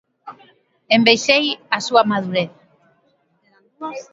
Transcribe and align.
Envexei 0.97 1.45
a 1.77 1.79
súa 1.87 2.03
madurez. 2.11 2.51